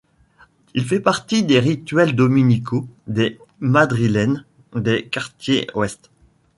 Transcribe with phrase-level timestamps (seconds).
[0.73, 6.09] Il fait partie des rituels dominicaux des madrilènes des quartiers oest.